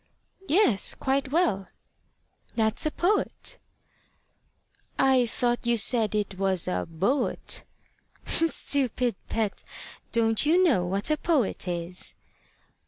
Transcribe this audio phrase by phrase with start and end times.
[0.47, 1.67] "Yes; quite well."
[2.55, 3.59] "That's a poet."
[4.97, 7.63] "I thought you said it was a bo at."
[8.25, 9.63] "Stupid pet!
[10.11, 12.15] Don't you know what a poet is?"